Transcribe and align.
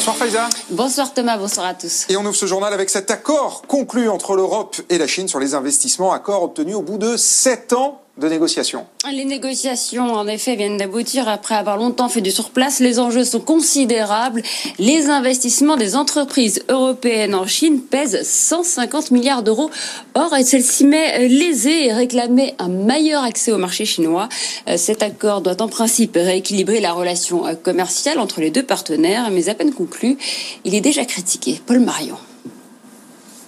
Bonsoir 0.00 0.16
Faiza. 0.16 0.48
Bonsoir 0.70 1.12
Thomas, 1.12 1.36
bonsoir 1.36 1.66
à 1.66 1.74
tous. 1.74 2.06
Et 2.08 2.16
on 2.16 2.24
ouvre 2.24 2.34
ce 2.34 2.46
journal 2.46 2.72
avec 2.72 2.88
cet 2.88 3.10
accord 3.10 3.60
conclu 3.68 4.08
entre 4.08 4.34
l'Europe 4.34 4.76
et 4.88 4.96
la 4.96 5.06
Chine 5.06 5.28
sur 5.28 5.38
les 5.38 5.54
investissements, 5.54 6.14
accord 6.14 6.42
obtenu 6.42 6.72
au 6.72 6.80
bout 6.80 6.96
de 6.96 7.18
sept 7.18 7.74
ans 7.74 8.00
Les 9.10 9.24
négociations, 9.24 10.12
en 10.12 10.26
effet, 10.26 10.54
viennent 10.54 10.76
d'aboutir 10.76 11.28
après 11.28 11.54
avoir 11.54 11.76
longtemps 11.76 12.08
fait 12.08 12.20
du 12.20 12.30
surplace. 12.30 12.80
Les 12.80 12.98
enjeux 12.98 13.24
sont 13.24 13.40
considérables. 13.40 14.42
Les 14.78 15.06
investissements 15.08 15.76
des 15.76 15.96
entreprises 15.96 16.62
européennes 16.68 17.34
en 17.34 17.46
Chine 17.46 17.80
pèsent 17.80 18.22
150 18.22 19.10
milliards 19.10 19.42
d'euros. 19.42 19.70
Or, 20.14 20.34
celle 20.44 20.62
ci 20.62 20.84
met 20.84 21.28
lésée 21.28 21.86
et 21.86 21.92
réclamait 21.92 22.54
un 22.58 22.68
meilleur 22.68 23.24
accès 23.24 23.52
au 23.52 23.58
marché 23.58 23.84
chinois. 23.84 24.28
Euh, 24.68 24.76
cet 24.76 25.02
accord 25.02 25.40
doit 25.40 25.62
en 25.62 25.68
principe 25.68 26.16
rééquilibrer 26.16 26.80
la 26.80 26.92
relation 26.92 27.44
commerciale 27.62 28.18
entre 28.18 28.40
les 28.40 28.50
deux 28.50 28.62
partenaires, 28.62 29.30
mais 29.30 29.48
à 29.48 29.54
peine 29.54 29.72
conclu, 29.72 30.18
il 30.64 30.74
est 30.74 30.80
déjà 30.80 31.04
critiqué. 31.04 31.60
Paul 31.66 31.80
Marion. 31.80 32.16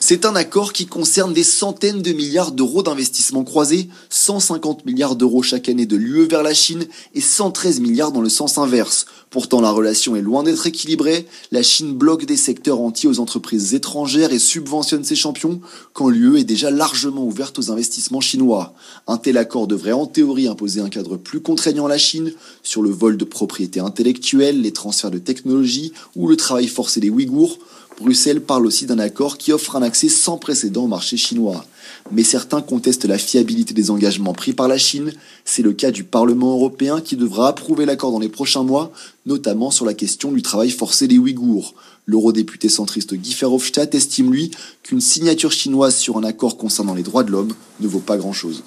C'est 0.04 0.26
un 0.26 0.34
accord 0.34 0.72
qui 0.72 0.86
concerne 0.86 1.32
des 1.32 1.44
centaines 1.44 2.02
de 2.02 2.10
milliards 2.10 2.50
d'euros 2.50 2.82
d'investissements 2.82 3.44
croisés, 3.44 3.88
150 4.10 4.84
milliards 4.84 5.14
d'euros 5.14 5.42
chaque 5.42 5.68
année 5.68 5.86
de 5.86 5.94
l'UE 5.94 6.26
vers 6.26 6.42
la 6.42 6.54
Chine 6.54 6.86
et 7.14 7.20
113 7.20 7.78
milliards 7.78 8.10
dans 8.10 8.20
le 8.20 8.28
sens 8.28 8.58
inverse. 8.58 9.06
Pourtant, 9.30 9.60
la 9.60 9.70
relation 9.70 10.16
est 10.16 10.20
loin 10.20 10.42
d'être 10.42 10.66
équilibrée. 10.66 11.28
La 11.52 11.62
Chine 11.62 11.94
bloque 11.94 12.26
des 12.26 12.36
secteurs 12.36 12.80
entiers 12.80 13.08
aux 13.08 13.20
entreprises 13.20 13.74
étrangères 13.74 14.32
et 14.32 14.40
subventionne 14.40 15.04
ses 15.04 15.14
champions, 15.14 15.60
quand 15.92 16.08
l'UE 16.08 16.40
est 16.40 16.44
déjà 16.44 16.72
largement 16.72 17.24
ouverte 17.24 17.60
aux 17.60 17.70
investissements 17.70 18.20
chinois. 18.20 18.74
Un 19.06 19.18
tel 19.18 19.36
accord 19.36 19.68
devrait 19.68 19.92
en 19.92 20.06
théorie 20.06 20.48
imposer 20.48 20.80
un 20.80 20.88
cadre 20.88 21.16
plus 21.16 21.38
contraignant 21.38 21.86
à 21.86 21.90
la 21.90 21.98
Chine 21.98 22.32
sur 22.64 22.82
le 22.82 22.90
vol 22.90 23.16
de 23.16 23.24
propriété 23.24 23.78
intellectuelle, 23.78 24.62
les 24.62 24.72
transferts 24.72 25.12
de 25.12 25.18
technologie 25.18 25.92
ou 26.16 26.26
le 26.26 26.36
travail 26.36 26.66
forcé 26.66 26.98
des 26.98 27.08
Ouïghours. 27.08 27.60
Bruxelles 28.02 28.40
parle 28.40 28.66
aussi 28.66 28.84
d'un 28.84 28.98
accord 28.98 29.38
qui 29.38 29.52
offre 29.52 29.76
un 29.76 29.82
accès 29.82 30.08
sans 30.08 30.36
précédent 30.36 30.84
au 30.84 30.88
marché 30.88 31.16
chinois. 31.16 31.64
Mais 32.10 32.24
certains 32.24 32.60
contestent 32.60 33.04
la 33.04 33.16
fiabilité 33.16 33.74
des 33.74 33.92
engagements 33.92 34.32
pris 34.32 34.52
par 34.52 34.66
la 34.66 34.76
Chine. 34.76 35.12
C'est 35.44 35.62
le 35.62 35.72
cas 35.72 35.92
du 35.92 36.02
Parlement 36.02 36.52
européen 36.52 37.00
qui 37.00 37.14
devra 37.14 37.48
approuver 37.48 37.86
l'accord 37.86 38.10
dans 38.10 38.18
les 38.18 38.28
prochains 38.28 38.64
mois, 38.64 38.92
notamment 39.24 39.70
sur 39.70 39.86
la 39.86 39.94
question 39.94 40.32
du 40.32 40.42
travail 40.42 40.70
forcé 40.70 41.06
des 41.06 41.18
Ouïghours. 41.18 41.74
L'eurodéputé 42.06 42.68
centriste 42.68 43.14
Guy 43.14 43.34
Verhofstadt 43.34 43.94
estime, 43.94 44.32
lui, 44.32 44.50
qu'une 44.82 45.00
signature 45.00 45.52
chinoise 45.52 45.94
sur 45.94 46.18
un 46.18 46.24
accord 46.24 46.56
concernant 46.56 46.94
les 46.94 47.04
droits 47.04 47.22
de 47.22 47.30
l'homme 47.30 47.54
ne 47.78 47.86
vaut 47.86 48.00
pas 48.00 48.16
grand-chose. 48.16 48.64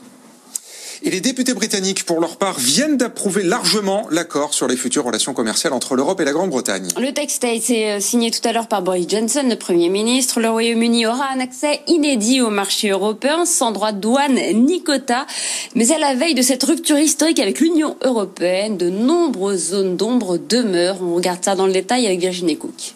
Et 1.07 1.11
les 1.11 1.21
députés 1.21 1.53
britanniques, 1.53 2.03
pour 2.03 2.19
leur 2.19 2.37
part, 2.37 2.57
viennent 2.57 2.97
d'approuver 2.97 3.43
largement 3.43 4.07
l'accord 4.09 4.55
sur 4.55 4.67
les 4.67 4.75
futures 4.75 5.03
relations 5.03 5.35
commerciales 5.35 5.73
entre 5.73 5.95
l'Europe 5.95 6.19
et 6.19 6.25
la 6.25 6.31
Grande-Bretagne. 6.31 6.87
Le 6.99 7.13
texte 7.13 7.43
a 7.43 7.51
été 7.51 7.91
euh, 7.91 7.99
signé 7.99 8.31
tout 8.31 8.39
à 8.43 8.51
l'heure 8.51 8.67
par 8.67 8.81
Boris 8.81 9.07
Johnson, 9.07 9.43
le 9.47 9.55
Premier 9.55 9.89
ministre. 9.89 10.39
Le 10.39 10.49
Royaume-Uni 10.49 11.05
aura 11.05 11.27
un 11.31 11.39
accès 11.39 11.81
inédit 11.85 12.41
au 12.41 12.49
marché 12.49 12.89
européen, 12.89 13.45
sans 13.45 13.71
droit 13.71 13.91
de 13.91 13.99
douane 13.99 14.39
ni 14.55 14.81
quota. 14.81 15.27
Mais 15.75 15.91
à 15.91 15.99
la 15.99 16.15
veille 16.15 16.33
de 16.33 16.41
cette 16.41 16.63
rupture 16.63 16.97
historique 16.97 17.39
avec 17.39 17.59
l'Union 17.59 17.97
européenne, 18.03 18.75
de 18.75 18.89
nombreuses 18.89 19.69
zones 19.69 19.97
d'ombre 19.97 20.39
demeurent. 20.39 21.03
On 21.03 21.13
regarde 21.13 21.45
ça 21.45 21.53
dans 21.53 21.67
le 21.67 21.73
détail 21.73 22.07
avec 22.07 22.19
Virginie 22.19 22.57
Cook. 22.57 22.95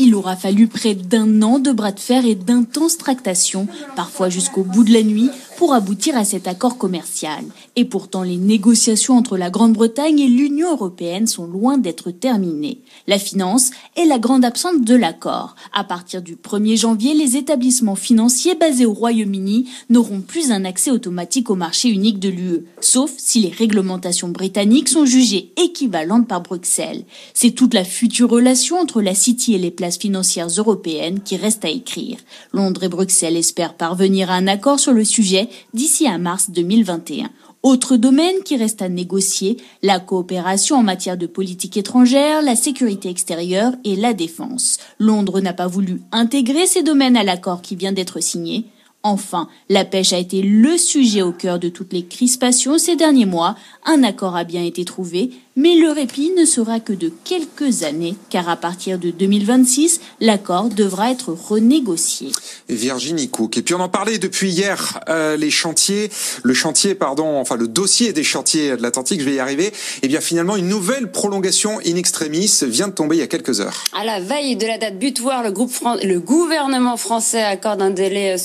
Il 0.00 0.14
aura 0.14 0.36
fallu 0.36 0.68
près 0.68 0.94
d'un 0.94 1.42
an 1.42 1.58
de 1.58 1.72
bras 1.72 1.90
de 1.90 1.98
fer 1.98 2.24
et 2.24 2.36
d'intenses 2.36 2.98
tractations, 2.98 3.66
parfois 3.96 4.28
jusqu'au 4.28 4.62
bout 4.62 4.84
de 4.84 4.92
la 4.92 5.02
nuit, 5.02 5.28
pour 5.58 5.74
aboutir 5.74 6.16
à 6.16 6.24
cet 6.24 6.46
accord 6.46 6.78
commercial. 6.78 7.42
Et 7.74 7.84
pourtant, 7.84 8.22
les 8.22 8.36
négociations 8.36 9.16
entre 9.16 9.36
la 9.36 9.50
Grande-Bretagne 9.50 10.20
et 10.20 10.28
l'Union 10.28 10.70
européenne 10.70 11.26
sont 11.26 11.48
loin 11.48 11.78
d'être 11.78 12.12
terminées. 12.12 12.78
La 13.08 13.18
finance 13.18 13.72
est 13.96 14.04
la 14.04 14.20
grande 14.20 14.44
absente 14.44 14.84
de 14.84 14.94
l'accord. 14.94 15.56
À 15.72 15.82
partir 15.82 16.22
du 16.22 16.36
1er 16.36 16.76
janvier, 16.76 17.12
les 17.12 17.36
établissements 17.36 17.96
financiers 17.96 18.54
basés 18.54 18.86
au 18.86 18.92
Royaume-Uni 18.92 19.68
n'auront 19.90 20.20
plus 20.20 20.52
un 20.52 20.64
accès 20.64 20.92
automatique 20.92 21.50
au 21.50 21.56
marché 21.56 21.88
unique 21.88 22.20
de 22.20 22.28
l'UE, 22.28 22.64
sauf 22.80 23.10
si 23.16 23.40
les 23.40 23.50
réglementations 23.50 24.28
britanniques 24.28 24.88
sont 24.88 25.06
jugées 25.06 25.50
équivalentes 25.56 26.28
par 26.28 26.40
Bruxelles. 26.40 27.02
C'est 27.34 27.50
toute 27.50 27.74
la 27.74 27.82
future 27.82 28.30
relation 28.30 28.78
entre 28.78 29.02
la 29.02 29.14
City 29.16 29.54
et 29.54 29.58
les 29.58 29.72
places 29.72 29.98
financières 29.98 30.46
européennes 30.46 31.18
qui 31.20 31.36
reste 31.36 31.64
à 31.64 31.68
écrire. 31.68 32.18
Londres 32.52 32.84
et 32.84 32.88
Bruxelles 32.88 33.36
espèrent 33.36 33.74
parvenir 33.74 34.30
à 34.30 34.34
un 34.34 34.46
accord 34.46 34.78
sur 34.78 34.92
le 34.92 35.04
sujet 35.04 35.47
d'ici 35.74 36.06
à 36.06 36.18
mars 36.18 36.50
2021. 36.50 37.30
Autre 37.64 37.96
domaine 37.96 38.42
qui 38.44 38.56
reste 38.56 38.82
à 38.82 38.88
négocier, 38.88 39.56
la 39.82 39.98
coopération 39.98 40.76
en 40.76 40.82
matière 40.82 41.16
de 41.16 41.26
politique 41.26 41.76
étrangère, 41.76 42.40
la 42.40 42.54
sécurité 42.54 43.08
extérieure 43.10 43.72
et 43.84 43.96
la 43.96 44.14
défense. 44.14 44.78
Londres 45.00 45.40
n'a 45.40 45.52
pas 45.52 45.66
voulu 45.66 46.00
intégrer 46.12 46.66
ces 46.66 46.84
domaines 46.84 47.16
à 47.16 47.24
l'accord 47.24 47.60
qui 47.60 47.74
vient 47.74 47.92
d'être 47.92 48.20
signé. 48.20 48.66
Enfin, 49.08 49.48
la 49.70 49.86
pêche 49.86 50.12
a 50.12 50.18
été 50.18 50.42
le 50.42 50.76
sujet 50.76 51.22
au 51.22 51.32
cœur 51.32 51.58
de 51.58 51.70
toutes 51.70 51.94
les 51.94 52.04
crispations 52.04 52.76
ces 52.76 52.94
derniers 52.94 53.24
mois. 53.24 53.56
Un 53.86 54.02
accord 54.02 54.36
a 54.36 54.44
bien 54.44 54.62
été 54.62 54.84
trouvé, 54.84 55.30
mais 55.56 55.74
le 55.76 55.90
répit 55.90 56.30
ne 56.36 56.44
sera 56.44 56.78
que 56.78 56.92
de 56.92 57.10
quelques 57.24 57.82
années, 57.82 58.14
car 58.28 58.48
à 58.48 58.56
partir 58.56 58.98
de 58.98 59.10
2026, 59.10 60.00
l'accord 60.20 60.68
devra 60.68 61.10
être 61.10 61.32
renégocié. 61.32 62.30
Virginie 62.68 63.28
Cook. 63.28 63.56
Et 63.56 63.62
puis 63.62 63.74
on 63.74 63.80
en 63.80 63.88
parlait 63.88 64.18
depuis 64.18 64.50
hier, 64.50 65.00
euh, 65.08 65.36
les 65.36 65.50
chantiers, 65.50 66.10
le 66.42 66.54
chantier, 66.54 66.94
pardon, 66.94 67.38
enfin 67.38 67.56
le 67.56 67.66
dossier 67.66 68.12
des 68.12 68.22
chantiers 68.22 68.76
de 68.76 68.82
l'Atlantique, 68.82 69.20
je 69.20 69.24
vais 69.24 69.36
y 69.36 69.40
arriver. 69.40 69.66
Et 69.68 69.72
eh 70.02 70.08
bien 70.08 70.20
finalement, 70.20 70.54
une 70.54 70.68
nouvelle 70.68 71.10
prolongation 71.10 71.78
in 71.84 71.96
extremis 71.96 72.60
vient 72.62 72.88
de 72.88 72.92
tomber 72.92 73.16
il 73.16 73.20
y 73.20 73.22
a 73.22 73.26
quelques 73.26 73.60
heures. 73.60 73.82
À 73.98 74.04
la 74.04 74.20
veille 74.20 74.56
de 74.56 74.66
la 74.66 74.78
date 74.78 74.98
butoir, 74.98 75.42
le, 75.42 75.50
groupe 75.50 75.72
le 76.04 76.20
gouvernement 76.20 76.96
français 76.96 77.42
accorde 77.42 77.82
un 77.82 77.90
délai 77.90 78.34
euh, 78.34 78.38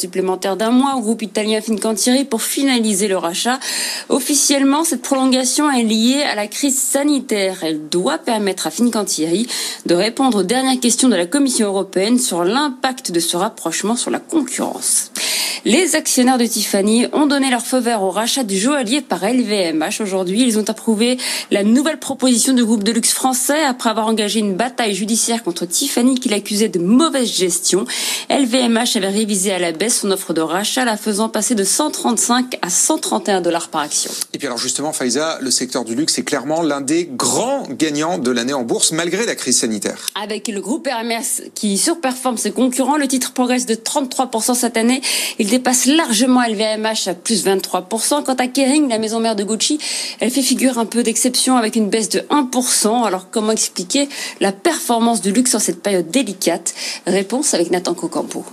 d'un 0.55 0.71
mois 0.71 0.95
au 0.95 1.01
groupe 1.01 1.21
italien 1.21 1.61
Fincantieri 1.61 2.25
pour 2.25 2.41
finaliser 2.41 3.07
le 3.07 3.17
rachat. 3.17 3.59
Officiellement, 4.09 4.83
cette 4.83 5.01
prolongation 5.01 5.69
est 5.69 5.83
liée 5.83 6.23
à 6.23 6.35
la 6.35 6.47
crise 6.47 6.77
sanitaire 6.77 7.03
sanitaire. 7.03 7.63
Elle 7.63 7.89
doit 7.89 8.17
permettre 8.17 8.67
à 8.67 8.71
Fincantieri 8.71 9.47
de 9.85 9.93
répondre 9.95 10.39
aux 10.39 10.43
dernières 10.43 10.79
questions 10.79 11.09
de 11.09 11.15
la 11.15 11.25
Commission 11.25 11.67
européenne 11.67 12.17
sur 12.17 12.43
l'impact 12.43 13.11
de 13.11 13.19
ce 13.19 13.35
rapprochement 13.35 13.95
sur 13.95 14.09
la 14.09 14.19
concurrence. 14.19 15.11
Les 15.65 15.95
actionnaires 15.95 16.37
de 16.37 16.45
Tiffany 16.45 17.05
ont 17.13 17.25
donné 17.25 17.49
leur 17.49 17.65
feu 17.65 17.79
vert 17.79 18.03
au 18.03 18.09
rachat 18.09 18.43
du 18.43 18.57
joaillier 18.57 18.99
par 18.99 19.23
LVMH. 19.23 20.01
Aujourd'hui, 20.01 20.41
ils 20.41 20.59
ont 20.59 20.69
approuvé 20.69 21.17
la 21.51 21.63
nouvelle 21.63 21.99
proposition 21.99 22.53
du 22.53 22.65
groupe 22.65 22.83
de 22.83 22.91
luxe 22.91 23.13
français 23.13 23.63
après 23.63 23.89
avoir 23.89 24.07
engagé 24.07 24.39
une 24.39 24.55
bataille 24.55 24.93
judiciaire 24.93 25.41
contre 25.41 25.65
Tiffany 25.65 26.19
qui 26.19 26.27
l'accusait 26.27 26.67
de 26.67 26.79
mauvaise 26.79 27.31
gestion. 27.31 27.85
LVMH 28.29 28.97
avait 28.97 29.07
révisé 29.07 29.53
à 29.53 29.59
la 29.59 29.71
baisse 29.71 30.01
son 30.01 30.11
offre 30.11 30.32
de 30.33 30.41
rachat, 30.41 30.85
la 30.85 30.97
faisant 30.97 31.29
passer 31.29 31.55
de 31.55 31.63
135 31.63 32.57
à 32.61 32.69
131 32.69 33.41
dollars 33.41 33.69
par 33.69 33.81
action. 33.81 34.11
Et 34.33 34.37
puis 34.37 34.47
alors 34.47 34.57
justement, 34.57 34.93
Faiza, 34.93 35.37
le 35.41 35.51
secteur 35.51 35.85
du 35.85 35.95
luxe 35.95 36.17
est 36.17 36.23
clairement 36.23 36.61
l'un 36.61 36.81
des 36.81 37.09
grands 37.11 37.63
gagnants 37.69 38.17
de 38.17 38.31
l'année 38.31 38.53
en 38.53 38.63
bourse 38.63 38.91
malgré 38.91 39.25
la 39.25 39.35
crise 39.35 39.59
sanitaire. 39.59 40.07
Avec 40.21 40.47
le 40.47 40.61
groupe 40.61 40.87
Hermès 40.87 41.43
qui 41.55 41.77
surperforme 41.77 42.37
ses 42.37 42.51
concurrents, 42.51 42.97
le 42.97 43.07
titre 43.07 43.33
progresse 43.33 43.65
de 43.65 43.75
33% 43.75 44.55
cette 44.55 44.77
année. 44.77 45.01
Il 45.39 45.49
dépasse 45.49 45.85
largement 45.85 46.41
LVMH 46.41 47.07
à 47.07 47.13
plus 47.13 47.45
23%. 47.45 48.23
Quant 48.23 48.33
à 48.33 48.47
Kering, 48.47 48.89
la 48.89 48.99
maison 48.99 49.19
mère 49.19 49.35
de 49.35 49.43
Gucci, 49.43 49.79
elle 50.19 50.31
fait 50.31 50.41
figure 50.41 50.77
un 50.77 50.85
peu 50.85 51.03
d'exception 51.03 51.57
avec 51.57 51.75
une 51.75 51.89
baisse 51.89 52.09
de 52.09 52.19
1%. 52.19 53.05
Alors 53.05 53.29
comment 53.31 53.51
expliquer 53.51 54.09
la 54.39 54.51
performance 54.51 55.21
du 55.21 55.31
luxe 55.31 55.55
en 55.55 55.59
cette 55.59 55.81
période 55.81 56.09
délicate? 56.09 56.73
Réponse 57.05 57.53
avec 57.53 57.71
Nathan 57.71 57.93
Cocampo. 57.93 58.45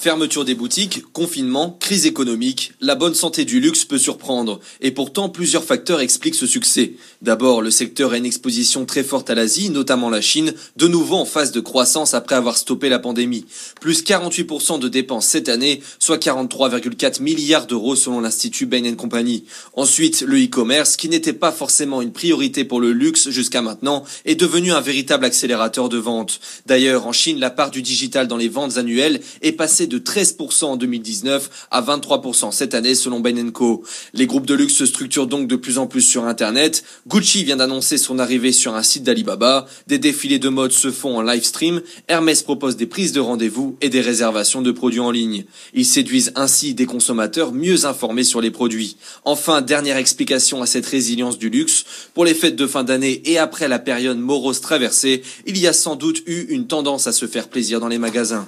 Fermeture 0.00 0.44
des 0.44 0.54
boutiques, 0.54 1.02
confinement, 1.12 1.76
crise 1.80 2.06
économique, 2.06 2.70
la 2.80 2.94
bonne 2.94 3.16
santé 3.16 3.44
du 3.44 3.58
luxe 3.58 3.84
peut 3.84 3.98
surprendre. 3.98 4.60
Et 4.80 4.92
pourtant, 4.92 5.28
plusieurs 5.28 5.64
facteurs 5.64 6.00
expliquent 6.00 6.36
ce 6.36 6.46
succès. 6.46 6.92
D'abord, 7.20 7.62
le 7.62 7.72
secteur 7.72 8.12
a 8.12 8.16
une 8.16 8.24
exposition 8.24 8.84
très 8.84 9.02
forte 9.02 9.28
à 9.28 9.34
l'Asie, 9.34 9.70
notamment 9.70 10.08
la 10.08 10.20
Chine, 10.20 10.54
de 10.76 10.86
nouveau 10.86 11.16
en 11.16 11.24
phase 11.24 11.50
de 11.50 11.58
croissance 11.58 12.14
après 12.14 12.36
avoir 12.36 12.56
stoppé 12.56 12.88
la 12.88 13.00
pandémie. 13.00 13.44
Plus 13.80 14.04
48% 14.04 14.78
de 14.78 14.86
dépenses 14.86 15.26
cette 15.26 15.48
année, 15.48 15.82
soit 15.98 16.22
43,4 16.22 17.20
milliards 17.20 17.66
d'euros 17.66 17.96
selon 17.96 18.20
l'Institut 18.20 18.66
Bain 18.66 18.94
Company. 18.94 19.46
Ensuite, 19.74 20.20
le 20.20 20.44
e-commerce, 20.44 20.96
qui 20.96 21.08
n'était 21.08 21.32
pas 21.32 21.50
forcément 21.50 22.02
une 22.02 22.12
priorité 22.12 22.62
pour 22.62 22.80
le 22.80 22.92
luxe 22.92 23.30
jusqu'à 23.30 23.62
maintenant, 23.62 24.04
est 24.26 24.36
devenu 24.36 24.70
un 24.70 24.80
véritable 24.80 25.24
accélérateur 25.24 25.88
de 25.88 25.98
vente. 25.98 26.38
D'ailleurs, 26.66 27.08
en 27.08 27.12
Chine, 27.12 27.40
la 27.40 27.50
part 27.50 27.72
du 27.72 27.82
digital 27.82 28.28
dans 28.28 28.36
les 28.36 28.48
ventes 28.48 28.76
annuelles 28.76 29.20
est 29.42 29.50
passée 29.50 29.88
de 29.88 29.97
de 29.98 30.04
13% 30.04 30.64
en 30.64 30.76
2019 30.76 31.68
à 31.70 31.82
23% 31.82 32.52
cette 32.52 32.74
année 32.74 32.94
selon 32.94 33.20
Bain 33.20 33.50
Co. 33.50 33.82
Les 34.14 34.26
groupes 34.26 34.46
de 34.46 34.54
luxe 34.54 34.74
se 34.74 34.86
structurent 34.86 35.26
donc 35.26 35.48
de 35.48 35.56
plus 35.56 35.78
en 35.78 35.86
plus 35.86 36.02
sur 36.02 36.24
Internet. 36.24 36.84
Gucci 37.06 37.44
vient 37.44 37.56
d'annoncer 37.56 37.98
son 37.98 38.18
arrivée 38.18 38.52
sur 38.52 38.74
un 38.74 38.82
site 38.82 39.02
d'Alibaba. 39.02 39.66
Des 39.86 39.98
défilés 39.98 40.38
de 40.38 40.48
mode 40.48 40.72
se 40.72 40.90
font 40.90 41.16
en 41.16 41.22
live 41.22 41.44
stream. 41.44 41.82
Hermès 42.08 42.42
propose 42.42 42.76
des 42.76 42.86
prises 42.86 43.12
de 43.12 43.20
rendez-vous 43.20 43.76
et 43.80 43.88
des 43.88 44.00
réservations 44.00 44.62
de 44.62 44.70
produits 44.70 45.00
en 45.00 45.10
ligne. 45.10 45.44
Ils 45.74 45.86
séduisent 45.86 46.32
ainsi 46.34 46.74
des 46.74 46.86
consommateurs 46.86 47.52
mieux 47.52 47.84
informés 47.84 48.24
sur 48.24 48.40
les 48.40 48.50
produits. 48.50 48.96
Enfin, 49.24 49.62
dernière 49.62 49.96
explication 49.96 50.62
à 50.62 50.66
cette 50.66 50.86
résilience 50.86 51.38
du 51.38 51.50
luxe. 51.50 51.84
Pour 52.14 52.24
les 52.24 52.34
fêtes 52.34 52.56
de 52.56 52.66
fin 52.66 52.84
d'année 52.84 53.22
et 53.24 53.38
après 53.38 53.68
la 53.68 53.78
période 53.78 54.18
morose 54.18 54.60
traversée, 54.60 55.22
il 55.46 55.58
y 55.58 55.66
a 55.66 55.72
sans 55.72 55.96
doute 55.96 56.22
eu 56.26 56.46
une 56.48 56.66
tendance 56.66 57.06
à 57.06 57.12
se 57.12 57.26
faire 57.26 57.48
plaisir 57.48 57.80
dans 57.80 57.88
les 57.88 57.98
magasins. 57.98 58.46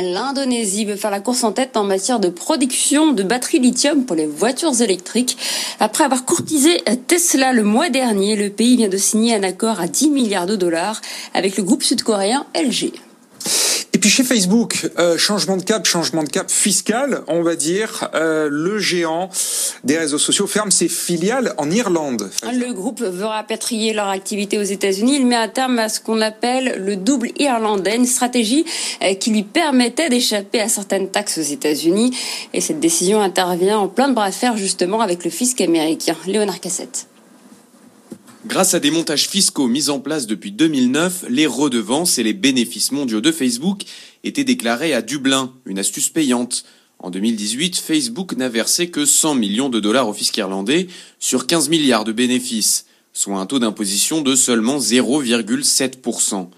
L'Indonésie 0.00 0.84
veut 0.84 0.96
faire 0.96 1.10
la 1.10 1.20
course 1.20 1.44
en 1.44 1.52
tête 1.52 1.76
en 1.76 1.84
matière 1.84 2.20
de 2.20 2.28
production 2.28 3.12
de 3.12 3.22
batteries 3.22 3.58
lithium 3.58 4.06
pour 4.06 4.16
les 4.16 4.26
voitures 4.26 4.80
électriques. 4.80 5.36
Après 5.80 6.04
avoir 6.04 6.24
courtisé 6.24 6.82
Tesla 7.06 7.52
le 7.52 7.62
mois 7.62 7.90
dernier, 7.90 8.36
le 8.36 8.48
pays 8.48 8.76
vient 8.76 8.88
de 8.88 8.96
signer 8.96 9.34
un 9.34 9.42
accord 9.42 9.80
à 9.80 9.88
10 9.88 10.10
milliards 10.10 10.46
de 10.46 10.56
dollars 10.56 11.00
avec 11.34 11.56
le 11.56 11.62
groupe 11.62 11.82
sud-coréen 11.82 12.46
LG. 12.54 12.92
Puis 14.02 14.10
chez 14.10 14.24
Facebook, 14.24 14.90
euh, 14.98 15.16
changement 15.16 15.56
de 15.56 15.62
cap, 15.62 15.86
changement 15.86 16.24
de 16.24 16.28
cap 16.28 16.50
fiscal, 16.50 17.22
on 17.28 17.44
va 17.44 17.54
dire, 17.54 18.10
euh, 18.16 18.48
le 18.50 18.80
géant 18.80 19.28
des 19.84 19.96
réseaux 19.96 20.18
sociaux 20.18 20.48
ferme 20.48 20.72
ses 20.72 20.88
filiales 20.88 21.54
en 21.56 21.70
Irlande. 21.70 22.28
Le 22.42 22.72
groupe 22.72 23.00
veut 23.00 23.24
rapatrier 23.24 23.92
leur 23.92 24.08
activité 24.08 24.58
aux 24.58 24.64
États-Unis. 24.64 25.18
Il 25.20 25.26
met 25.26 25.36
un 25.36 25.46
terme 25.46 25.78
à 25.78 25.88
ce 25.88 26.00
qu'on 26.00 26.20
appelle 26.20 26.82
le 26.84 26.96
double 26.96 27.30
irlandais, 27.38 27.94
une 27.94 28.06
stratégie 28.06 28.64
euh, 29.04 29.14
qui 29.14 29.30
lui 29.30 29.44
permettait 29.44 30.08
d'échapper 30.08 30.60
à 30.60 30.68
certaines 30.68 31.08
taxes 31.08 31.38
aux 31.38 31.42
États-Unis. 31.42 32.12
Et 32.54 32.60
cette 32.60 32.80
décision 32.80 33.20
intervient 33.20 33.78
en 33.78 33.86
plein 33.86 34.08
bras 34.08 34.30
de 34.30 34.34
fer 34.34 34.56
justement 34.56 35.00
avec 35.00 35.22
le 35.22 35.30
fisc 35.30 35.60
américain. 35.60 36.16
Léonard 36.26 36.58
Cassette. 36.58 37.06
Grâce 38.44 38.74
à 38.74 38.80
des 38.80 38.90
montages 38.90 39.28
fiscaux 39.28 39.68
mis 39.68 39.88
en 39.88 40.00
place 40.00 40.26
depuis 40.26 40.50
2009, 40.50 41.26
les 41.28 41.46
redevances 41.46 42.18
et 42.18 42.24
les 42.24 42.32
bénéfices 42.32 42.90
mondiaux 42.90 43.20
de 43.20 43.30
Facebook 43.30 43.82
étaient 44.24 44.42
déclarés 44.42 44.94
à 44.94 45.00
Dublin, 45.00 45.52
une 45.64 45.78
astuce 45.78 46.08
payante. 46.08 46.64
En 46.98 47.10
2018, 47.10 47.78
Facebook 47.78 48.36
n'a 48.36 48.48
versé 48.48 48.90
que 48.90 49.04
100 49.04 49.36
millions 49.36 49.68
de 49.68 49.78
dollars 49.78 50.08
au 50.08 50.12
fisc 50.12 50.36
irlandais 50.36 50.88
sur 51.20 51.46
15 51.46 51.68
milliards 51.68 52.04
de 52.04 52.10
bénéfices, 52.10 52.86
soit 53.12 53.38
un 53.38 53.46
taux 53.46 53.60
d'imposition 53.60 54.22
de 54.22 54.34
seulement 54.34 54.78
0,7%. 54.78 56.48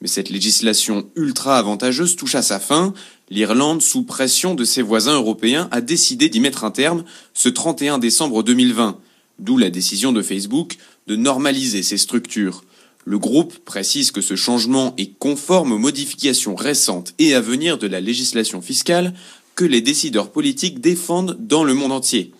Mais 0.00 0.08
cette 0.08 0.30
législation 0.30 1.08
ultra 1.16 1.58
avantageuse 1.58 2.14
touche 2.14 2.36
à 2.36 2.42
sa 2.42 2.60
fin. 2.60 2.94
L'Irlande, 3.30 3.82
sous 3.82 4.04
pression 4.04 4.54
de 4.54 4.64
ses 4.64 4.82
voisins 4.82 5.14
européens, 5.14 5.68
a 5.72 5.80
décidé 5.80 6.28
d'y 6.28 6.38
mettre 6.38 6.62
un 6.62 6.70
terme 6.70 7.04
ce 7.34 7.48
31 7.48 7.98
décembre 7.98 8.44
2020. 8.44 8.96
D'où 9.38 9.58
la 9.58 9.70
décision 9.70 10.12
de 10.12 10.22
Facebook 10.22 10.76
de 11.06 11.16
normaliser 11.16 11.82
ces 11.82 11.98
structures. 11.98 12.64
Le 13.04 13.18
groupe 13.18 13.58
précise 13.58 14.12
que 14.12 14.20
ce 14.20 14.36
changement 14.36 14.94
est 14.96 15.18
conforme 15.18 15.72
aux 15.72 15.78
modifications 15.78 16.54
récentes 16.54 17.14
et 17.18 17.34
à 17.34 17.40
venir 17.40 17.78
de 17.78 17.88
la 17.88 18.00
législation 18.00 18.62
fiscale 18.62 19.12
que 19.56 19.64
les 19.64 19.80
décideurs 19.80 20.30
politiques 20.30 20.80
défendent 20.80 21.36
dans 21.40 21.64
le 21.64 21.74
monde 21.74 21.92
entier. 21.92 22.32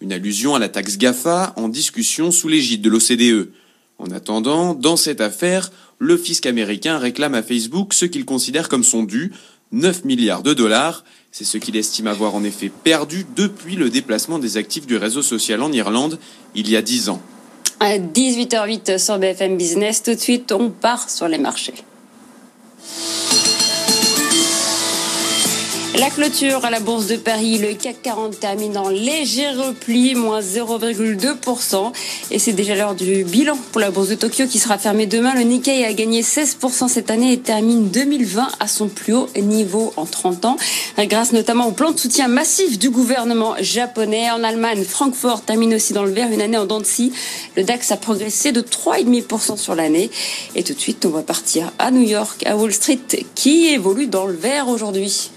Une 0.00 0.12
allusion 0.12 0.54
à 0.54 0.58
la 0.58 0.68
taxe 0.68 0.98
GAFA 0.98 1.52
en 1.56 1.68
discussion 1.68 2.30
sous 2.30 2.48
l'égide 2.48 2.82
de 2.82 2.90
l'OCDE. 2.90 3.50
En 3.98 4.10
attendant, 4.10 4.74
dans 4.74 4.96
cette 4.96 5.20
affaire, 5.20 5.70
le 5.98 6.16
fisc 6.16 6.46
américain 6.46 6.98
réclame 6.98 7.34
à 7.34 7.42
Facebook 7.42 7.92
ce 7.92 8.06
qu'il 8.06 8.24
considère 8.24 8.68
comme 8.68 8.84
son 8.84 9.02
dû, 9.02 9.32
9 9.72 10.04
milliards 10.04 10.42
de 10.42 10.54
dollars. 10.54 11.04
C'est 11.32 11.44
ce 11.44 11.58
qu'il 11.58 11.76
estime 11.76 12.06
avoir 12.06 12.34
en 12.34 12.44
effet 12.44 12.70
perdu 12.70 13.26
depuis 13.36 13.76
le 13.76 13.90
déplacement 13.90 14.38
des 14.38 14.56
actifs 14.56 14.86
du 14.86 14.96
réseau 14.96 15.22
social 15.22 15.62
en 15.62 15.72
Irlande 15.72 16.18
il 16.54 16.68
y 16.68 16.76
a 16.76 16.82
10 16.82 17.10
ans. 17.10 17.22
À 17.82 17.96
18h08 17.96 18.98
sur 18.98 19.18
BFM 19.18 19.56
Business, 19.56 20.02
tout 20.02 20.14
de 20.14 20.18
suite, 20.20 20.52
on 20.52 20.68
part 20.68 21.08
sur 21.08 21.28
les 21.28 21.38
marchés. 21.38 21.72
La 26.00 26.08
clôture 26.08 26.64
à 26.64 26.70
la 26.70 26.80
Bourse 26.80 27.08
de 27.08 27.16
Paris, 27.16 27.58
le 27.58 27.74
CAC 27.74 28.00
40 28.00 28.40
termine 28.40 28.78
en 28.78 28.88
léger 28.88 29.50
repli, 29.50 30.14
moins 30.14 30.40
0,2%. 30.40 31.92
Et 32.30 32.38
c'est 32.38 32.54
déjà 32.54 32.74
l'heure 32.74 32.94
du 32.94 33.22
bilan 33.22 33.54
pour 33.70 33.82
la 33.82 33.90
Bourse 33.90 34.08
de 34.08 34.14
Tokyo 34.14 34.46
qui 34.46 34.58
sera 34.58 34.78
fermée 34.78 35.04
demain. 35.04 35.34
Le 35.34 35.42
Nikkei 35.42 35.84
a 35.84 35.92
gagné 35.92 36.22
16% 36.22 36.88
cette 36.88 37.10
année 37.10 37.34
et 37.34 37.38
termine 37.38 37.90
2020 37.90 38.48
à 38.60 38.66
son 38.66 38.88
plus 38.88 39.12
haut 39.12 39.28
niveau 39.36 39.92
en 39.98 40.06
30 40.06 40.46
ans, 40.46 40.56
grâce 41.00 41.32
notamment 41.32 41.66
au 41.66 41.72
plan 41.72 41.90
de 41.90 41.98
soutien 41.98 42.28
massif 42.28 42.78
du 42.78 42.88
gouvernement 42.88 43.56
japonais. 43.60 44.30
En 44.30 44.42
Allemagne, 44.42 44.84
Francfort 44.84 45.42
termine 45.42 45.74
aussi 45.74 45.92
dans 45.92 46.04
le 46.04 46.12
vert 46.12 46.32
une 46.32 46.40
année 46.40 46.56
en 46.56 46.64
dents 46.64 46.80
de 46.80 46.86
scie. 46.86 47.12
Le 47.58 47.62
DAX 47.62 47.92
a 47.92 47.98
progressé 47.98 48.52
de 48.52 48.62
3,5% 48.62 49.58
sur 49.58 49.74
l'année. 49.74 50.10
Et 50.54 50.62
tout 50.62 50.72
de 50.72 50.80
suite, 50.80 51.04
on 51.04 51.10
va 51.10 51.20
partir 51.20 51.70
à 51.78 51.90
New 51.90 52.08
York, 52.08 52.42
à 52.46 52.56
Wall 52.56 52.72
Street, 52.72 53.00
qui 53.34 53.66
évolue 53.66 54.06
dans 54.06 54.24
le 54.24 54.34
vert 54.34 54.66
aujourd'hui. 54.68 55.30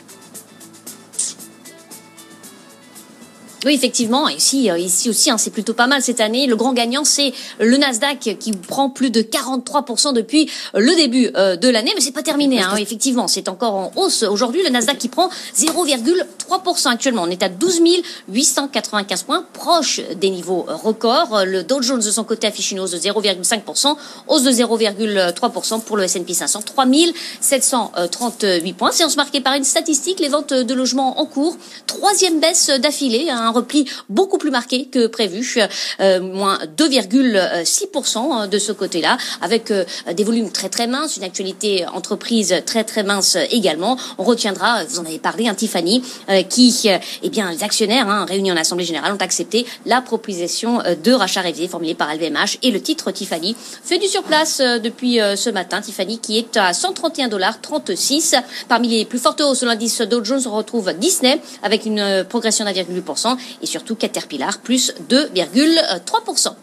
Oui, 3.65 3.73
effectivement. 3.73 4.27
Ici, 4.27 4.69
euh, 4.69 4.77
ici 4.77 5.09
aussi, 5.09 5.29
hein, 5.29 5.37
c'est 5.37 5.51
plutôt 5.51 5.73
pas 5.73 5.87
mal 5.87 6.01
cette 6.01 6.19
année. 6.19 6.47
Le 6.47 6.55
grand 6.55 6.73
gagnant, 6.73 7.05
c'est 7.05 7.33
le 7.59 7.77
Nasdaq 7.77 8.37
qui 8.39 8.51
prend 8.51 8.89
plus 8.89 9.09
de 9.09 9.21
43% 9.21 10.13
depuis 10.13 10.49
le 10.73 10.95
début 10.95 11.29
euh, 11.35 11.55
de 11.55 11.69
l'année. 11.69 11.91
Mais 11.95 12.01
c'est 12.01 12.11
pas 12.11 12.23
terminé. 12.23 12.61
Hein, 12.61 12.75
effectivement, 12.77 13.27
c'est 13.27 13.47
encore 13.47 13.75
en 13.75 13.91
hausse. 13.95 14.23
Aujourd'hui, 14.23 14.63
le 14.63 14.69
Nasdaq 14.69 14.97
qui 14.97 15.07
prend 15.07 15.29
0,3% 15.55 16.89
actuellement. 16.89 17.23
On 17.23 17.29
est 17.29 17.43
à 17.43 17.49
12 17.49 17.81
895 18.29 19.23
points, 19.23 19.45
proche 19.53 20.01
des 20.15 20.29
niveaux 20.29 20.65
records. 20.67 21.45
Le 21.45 21.63
Dow 21.63 21.81
Jones, 21.81 22.01
de 22.01 22.11
son 22.11 22.23
côté, 22.23 22.47
affiche 22.47 22.71
une 22.71 22.79
hausse 22.79 22.91
de 22.91 22.97
0,5%, 22.97 23.95
hausse 24.27 24.43
de 24.43 24.51
0,3% 24.51 25.81
pour 25.81 25.97
le 25.97 26.03
S&P 26.03 26.33
500, 26.33 26.61
3738 26.61 28.73
points. 28.73 28.91
Séance 28.91 29.17
marquée 29.17 29.41
par 29.41 29.53
une 29.53 29.63
statistique, 29.63 30.19
les 30.19 30.29
ventes 30.29 30.53
de 30.53 30.73
logements 30.73 31.19
en 31.19 31.25
cours. 31.25 31.57
Troisième 31.87 32.39
baisse 32.39 32.69
d'affilée, 32.69 33.29
hein, 33.29 33.52
repli 33.53 33.89
beaucoup 34.09 34.37
plus 34.37 34.51
marqué 34.51 34.85
que 34.85 35.07
prévu, 35.07 35.59
euh, 35.99 36.21
moins 36.21 36.59
2,6% 36.77 38.47
de 38.49 38.59
ce 38.59 38.71
côté-là, 38.71 39.17
avec 39.41 39.71
euh, 39.71 39.85
des 40.13 40.23
volumes 40.23 40.51
très 40.51 40.69
très 40.69 40.87
minces, 40.87 41.17
une 41.17 41.23
actualité 41.23 41.85
entreprise 41.93 42.55
très 42.65 42.83
très 42.83 43.03
mince 43.03 43.37
également. 43.51 43.97
On 44.17 44.23
retiendra, 44.23 44.83
vous 44.85 44.99
en 44.99 45.05
avez 45.05 45.19
parlé, 45.19 45.47
un 45.47 45.53
Tiffany, 45.53 46.03
euh, 46.29 46.43
qui, 46.43 46.89
eh 47.23 47.29
bien, 47.29 47.51
les 47.51 47.63
actionnaires 47.63 48.09
hein, 48.09 48.25
réunis 48.25 48.51
en 48.51 48.57
assemblée 48.57 48.85
générale 48.85 49.13
ont 49.13 49.23
accepté 49.23 49.65
la 49.85 50.01
proposition 50.01 50.79
de 51.03 51.11
rachat 51.11 51.41
révisé 51.41 51.67
formulée 51.67 51.93
par 51.93 52.13
LVMH 52.13 52.57
et 52.63 52.71
le 52.71 52.81
titre 52.81 53.11
Tiffany 53.11 53.55
fait 53.83 53.99
du 53.99 54.07
surplace 54.07 54.59
depuis 54.59 55.19
ce 55.35 55.49
matin. 55.49 55.81
Tiffany 55.81 56.19
qui 56.19 56.37
est 56.37 56.57
à 56.57 56.73
131 56.73 57.27
dollars 57.27 57.61
36. 57.61 58.35
Parmi 58.67 58.87
les 58.87 59.05
plus 59.05 59.19
fortes 59.19 59.41
hausses, 59.41 59.63
l'indice 59.63 60.01
Dow 60.01 60.23
Jones 60.23 60.41
on 60.45 60.55
retrouve 60.55 60.93
Disney 60.93 61.39
avec 61.61 61.85
une 61.85 62.25
progression 62.27 62.65
d'1,8% 62.65 63.37
et 63.61 63.65
surtout 63.65 63.95
Caterpillar, 63.95 64.59
plus 64.59 64.93
2,3%. 65.09 66.53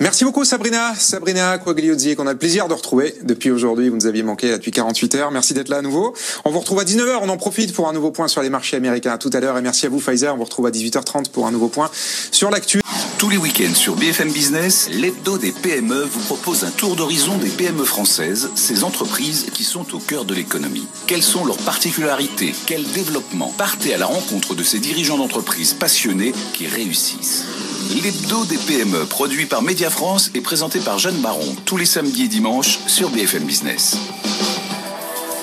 Merci 0.00 0.24
beaucoup 0.24 0.44
Sabrina, 0.44 0.94
Sabrina 0.94 1.58
Quagliozzi, 1.58 2.16
qu'on 2.16 2.26
a 2.26 2.32
le 2.32 2.38
plaisir 2.38 2.68
de 2.68 2.74
retrouver 2.74 3.14
depuis 3.22 3.50
aujourd'hui. 3.50 3.88
Vous 3.88 3.96
nous 3.96 4.06
aviez 4.06 4.22
manqué 4.22 4.50
depuis 4.50 4.70
48 4.70 5.14
heures. 5.14 5.30
Merci 5.30 5.54
d'être 5.54 5.68
là 5.68 5.78
à 5.78 5.82
nouveau. 5.82 6.14
On 6.44 6.50
vous 6.50 6.58
retrouve 6.60 6.80
à 6.80 6.84
19h. 6.84 7.18
On 7.22 7.28
en 7.28 7.36
profite 7.36 7.72
pour 7.72 7.88
un 7.88 7.92
nouveau 7.92 8.10
point 8.10 8.28
sur 8.28 8.42
les 8.42 8.50
marchés 8.50 8.76
américains 8.76 9.16
tout 9.18 9.30
à 9.32 9.40
l'heure. 9.40 9.56
Et 9.56 9.62
merci 9.62 9.86
à 9.86 9.88
vous 9.88 10.00
Pfizer. 10.00 10.34
On 10.34 10.38
vous 10.38 10.44
retrouve 10.44 10.66
à 10.66 10.70
18h30 10.70 11.30
pour 11.30 11.46
un 11.46 11.52
nouveau 11.52 11.68
point 11.68 11.90
sur 12.30 12.50
l'actu. 12.50 12.83
Tous 13.24 13.30
les 13.30 13.38
week-ends 13.38 13.74
sur 13.74 13.96
BFM 13.96 14.30
Business, 14.30 14.90
l'hebdo 14.90 15.38
des 15.38 15.50
PME 15.50 16.04
vous 16.04 16.20
propose 16.20 16.62
un 16.64 16.70
tour 16.70 16.94
d'horizon 16.94 17.38
des 17.38 17.48
PME 17.48 17.84
françaises, 17.84 18.50
ces 18.54 18.84
entreprises 18.84 19.46
qui 19.54 19.64
sont 19.64 19.94
au 19.94 19.98
cœur 19.98 20.26
de 20.26 20.34
l'économie. 20.34 20.86
Quelles 21.06 21.22
sont 21.22 21.46
leurs 21.46 21.56
particularités? 21.56 22.54
Quel 22.66 22.84
développement? 22.84 23.50
Partez 23.56 23.94
à 23.94 23.96
la 23.96 24.04
rencontre 24.04 24.54
de 24.54 24.62
ces 24.62 24.78
dirigeants 24.78 25.16
d'entreprises 25.16 25.72
passionnés 25.72 26.34
qui 26.52 26.66
réussissent. 26.66 27.46
L'hebdo 28.02 28.44
des 28.44 28.58
PME, 28.58 29.06
produit 29.06 29.46
par 29.46 29.62
Média 29.62 29.88
France 29.88 30.30
et 30.34 30.42
présenté 30.42 30.78
par 30.78 30.98
Jeanne 30.98 31.22
Baron, 31.22 31.56
tous 31.64 31.78
les 31.78 31.86
samedis 31.86 32.24
et 32.24 32.28
dimanches 32.28 32.78
sur 32.88 33.08
BFM 33.08 33.44
Business. 33.44 33.96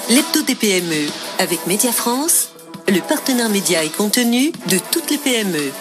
L'hebdo 0.07 0.43
des 0.43 0.53
PME, 0.53 1.07
avec 1.39 1.65
Média 1.65 1.91
France, 1.91 2.49
le 2.87 2.99
partenaire 2.99 3.49
média 3.49 3.83
et 3.83 3.89
contenu 3.89 4.51
de 4.69 4.77
toutes 4.91 5.09
les 5.09 5.17
PME. 5.17 5.71